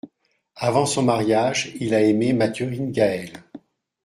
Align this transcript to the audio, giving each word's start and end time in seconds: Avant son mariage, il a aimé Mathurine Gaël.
Avant 0.55 0.87
son 0.87 1.03
mariage, 1.03 1.73
il 1.79 1.93
a 1.93 2.01
aimé 2.01 2.33
Mathurine 2.33 2.91
Gaël. 2.91 3.33